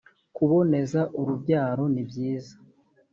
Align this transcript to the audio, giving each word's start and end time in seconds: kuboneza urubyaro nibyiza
kuboneza 0.35 1.01
urubyaro 1.19 1.83
nibyiza 1.93 2.55